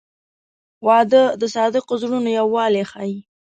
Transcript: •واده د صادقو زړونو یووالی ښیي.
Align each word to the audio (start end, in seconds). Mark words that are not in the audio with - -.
•واده 0.87 1.23
د 1.41 1.43
صادقو 1.55 1.93
زړونو 2.01 2.29
یووالی 2.39 2.83
ښیي. 2.91 3.17